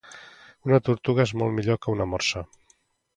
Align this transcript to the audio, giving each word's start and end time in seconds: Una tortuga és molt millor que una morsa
Una 0.69 0.79
tortuga 0.87 1.25
és 1.29 1.33
molt 1.41 1.55
millor 1.57 1.79
que 1.83 1.93
una 1.97 2.09
morsa 2.15 2.43